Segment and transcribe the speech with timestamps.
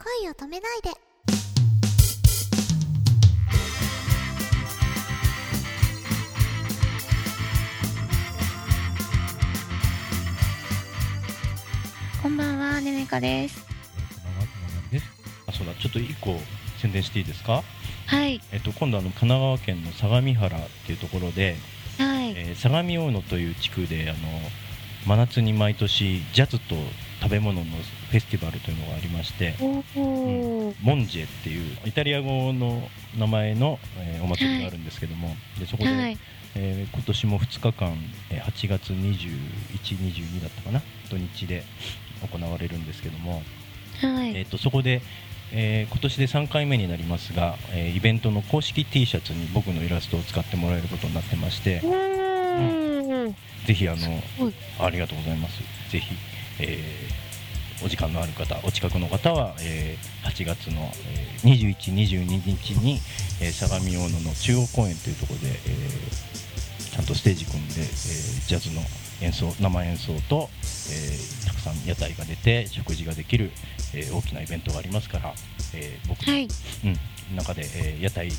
[0.00, 0.90] 恋を止めないで
[12.22, 13.66] こんばんは、ねねかです。
[15.48, 16.36] あ、そうだ、ちょっと一個
[16.80, 17.64] 宣伝していいですか？
[18.06, 21.56] はい、えっと、今度あの神奈川県の相模原っていうところで、
[21.98, 24.18] はい、えー相模大野という地区で、あの。
[25.06, 26.74] 真夏に毎年ジャズと
[27.20, 27.66] 食べ物の
[28.10, 29.54] フェスティバルというのがありまして。
[29.60, 36.18] おお、モンジェっていうイタリア語の名前の、えーお祭りがあるんですけども、でそこで、はい、
[36.54, 37.96] えー今年も2日間、
[38.30, 39.28] えー8月21、
[39.78, 41.64] 22だったかな土日で
[42.32, 43.42] 行われるんですけども、
[44.00, 45.02] はい、えー、とそこで、
[45.52, 53.34] えー今年で3回目になりますが、えーイベントの公式 T シャツに僕のイラストを使ってもらえることになってましておお、
[53.66, 54.22] ぜひあの
[54.78, 55.58] ありがとうございます。
[55.90, 56.14] ぜひ、
[56.60, 57.18] えー
[57.80, 62.26] お時間のある方お近くの方は、えー8月の、えー21、22
[62.56, 63.00] 日に、
[63.40, 68.82] えー相模大野の中央公園というところで、えーちゃんとステージ組んで、えージャズの
[69.20, 73.52] 演奏生演奏と、えーたくさん屋台が出て食事ができる、
[73.94, 75.32] えー大きなイベントがありますから、
[75.74, 76.48] えー僕の、はい、
[77.30, 78.32] うん、中で、えー屋台に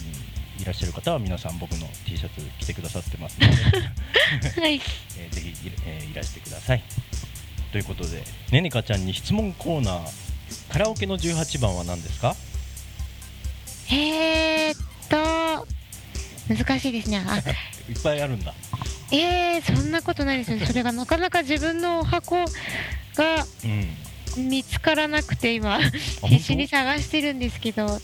[0.59, 3.53] いらっしゃる方は皆さん僕の T シャツ着てくださってますので、
[4.59, 4.81] はい、
[5.17, 6.83] えーぜひい,、えーいらしてください。
[7.71, 12.35] ということでねねかちゃんに質問コーナーカラオケの18番は何ですか？
[13.91, 14.77] えー、っ
[15.09, 15.67] と。
[16.53, 17.23] 難しいですね。
[17.27, 17.37] あ、
[17.89, 18.53] いっぱいあるんだ
[19.11, 20.65] えー、そんなことないですね。
[20.65, 22.37] それがなかなか自分のお箱
[23.15, 23.97] がうん
[24.37, 25.75] 見つからなくて、今。
[25.75, 25.79] あ
[26.27, 27.99] 必死に探してるんですけど。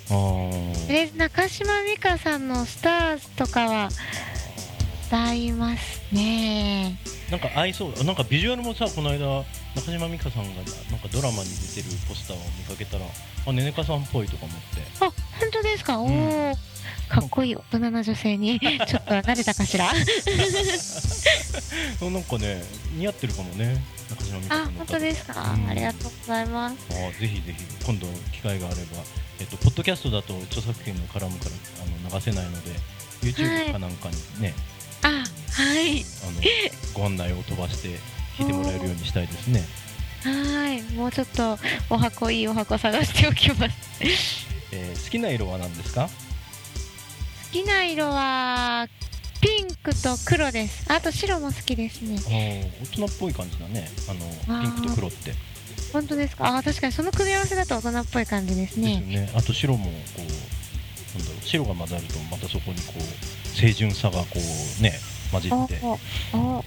[1.18, 3.90] 中島美嘉さんのスターズとかは。
[5.08, 6.98] 歌いますね。
[7.32, 9.44] なんか合いそうなんかビジュアルもさこの間
[9.76, 13.06] 中島美嘉さんがなんかドラマに出てるポスターを見かけたら
[13.48, 14.62] あねねかさんっぽいとか思って
[15.00, 16.00] あ、本当ですか？
[16.00, 16.56] おうんお。
[17.10, 19.92] かっこいい大人の女性に ちょっと慣れたかしら？
[22.02, 22.64] なんかね
[22.96, 25.42] 似合ってるかもね中島美嘉さあん、の本当ですか？
[25.54, 26.76] うんありがとうございます。
[26.92, 28.82] あーぜひぜひ今度機会があれば、
[29.40, 31.52] えっと、ポッドキャストだと著作権が絡むから
[31.84, 32.80] あの流せないのではい
[33.24, 34.54] YouTube かなんかにね、
[35.02, 35.14] あ、は
[35.80, 36.06] い。
[36.24, 36.42] あの
[36.96, 37.90] ご案内を飛ばして
[38.38, 39.64] 聞いてもらえるようにしたいですね。
[40.24, 40.82] はい。
[40.94, 44.48] もうちょっとお箱いいお箱探しておきます。
[44.72, 46.08] えー好きな色は何ですか？
[46.08, 46.10] 好
[47.52, 48.88] きな色は
[49.40, 50.92] ピンクと黒です。
[50.92, 52.18] あと白も好きですね。
[52.82, 53.88] 大人っぽい感じだね。
[54.10, 55.34] あのピンクと黒って、
[55.94, 56.58] 本当ですか？
[56.58, 59.02] あ、確かにその組み合わせだと大人っぽい感じですですよね。
[59.02, 59.32] ね。
[59.36, 64.26] あと白もこうなんだろう白が混ざるとまたそこにこう清純さがこ
[64.80, 64.94] うね
[65.32, 65.80] 混じおって。
[65.82, 66.64] ま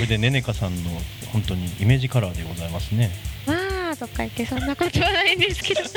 [0.00, 0.90] るでねねかさんの
[1.32, 3.10] 本当にイメージカラーでございますね。
[3.46, 3.54] ま
[3.92, 5.80] あとか言ってそんなことはないんですけど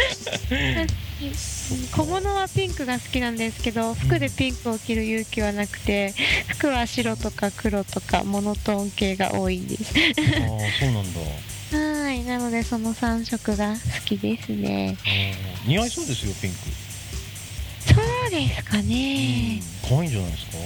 [1.92, 6.14] 小物はピンクが好きなんですけど服でピンクを着る勇気はなくて
[6.48, 10.48] 服は白とか黒とかモノトーン系が多いんですああ
[10.80, 11.20] そうなんだ。
[11.78, 14.96] はいなのでその3色が好きですね
[15.66, 16.58] 似合いそうですよピンク。
[17.94, 17.96] そ
[18.28, 20.58] うですかね可愛いんじゃないですか？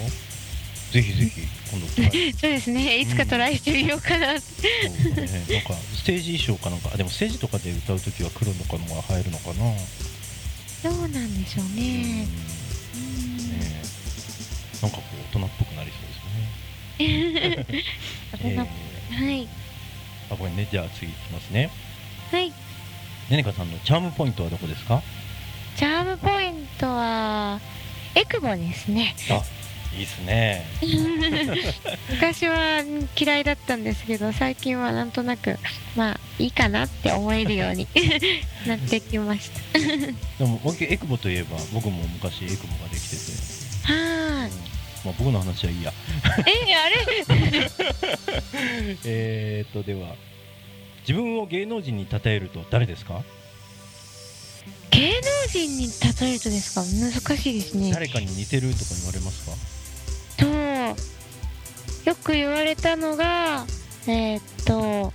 [0.95, 1.41] ぜひぜひ
[1.71, 1.87] 今度
[2.39, 2.99] そうですね。
[2.99, 9.55] いつかトライしてみようかなそうね、なんかステージ衣装かなんかあでもステージとかで歌うときは黒とかのが入るのかな、
[10.89, 11.75] どうなんでしょううん。
[11.75, 12.27] ねね
[14.81, 15.91] なんかこう大人っぽくなり
[16.97, 17.83] そうですね、
[18.31, 19.25] 大人えー。
[19.25, 19.47] はい。
[20.31, 20.65] あこれね。
[20.71, 21.69] じゃあ次いきますね。
[22.31, 22.47] はい。
[23.29, 25.03] ねねかさんのチャームポイントはどこですか？
[25.77, 27.59] チャームポイントは
[28.15, 29.13] エクボですね。
[29.29, 29.43] あ
[29.97, 30.65] いいっすね。
[32.09, 32.83] 昔は
[33.17, 35.57] 嫌いだったんですけど最近はなんとなく
[35.95, 37.87] まあいいかなって思えるように
[38.67, 39.79] なってきました。
[39.79, 43.21] でも僕エクボといえば僕も昔エクボができてて、
[43.93, 44.49] は
[45.05, 45.93] まあ、僕の話はいいや。
[46.45, 47.69] えあれ？
[49.05, 50.15] えーっとでは
[51.07, 53.23] 自分を芸能人に例えると誰ですか？
[54.91, 55.13] 芸能
[55.49, 56.81] 人に例えるとですか？
[56.83, 57.91] 難しいですね。
[57.93, 59.51] 誰かに似てるとか言われますか？
[60.37, 60.45] と
[62.09, 63.65] よく言われたのが
[64.07, 65.13] えーっと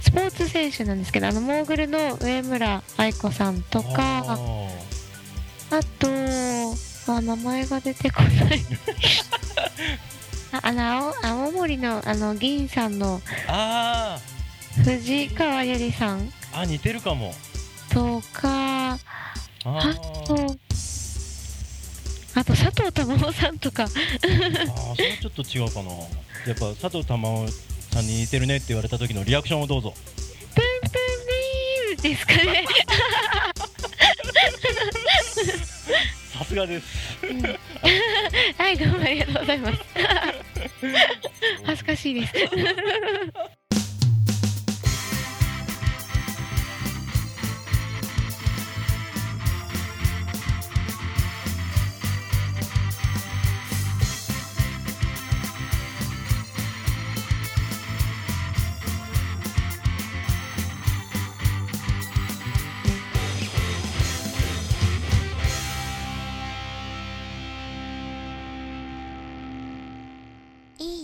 [0.00, 4.36] スポーツ選手なんですけどあのモーグルの上村愛子さんとかあ
[5.70, 6.08] あと、
[7.12, 8.60] あ、名前が出てこない。
[10.52, 14.18] ああの青、青森の、あの、銀さんのあ
[14.84, 17.34] 藤川ゆりさんーあ似てるかも。
[17.90, 18.98] とか、あ
[19.64, 20.65] と、あ
[22.46, 23.84] と佐藤珠緒さんとか。
[23.84, 25.90] ああそれはちょっと違うかな。
[26.46, 27.48] やっぱ佐藤珠緒
[27.92, 29.94] さんに似てるねって言われた時のリアクションをどうぞ。
[30.54, 32.64] プンプンビームですかね。
[36.38, 36.86] さすがです、
[37.22, 39.78] うん、はいどうもありがとうございます。
[41.64, 42.32] 恥ずかしいです。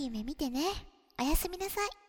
[0.03, 0.61] い夢見てね。
[1.19, 2.02] おやすみなさい。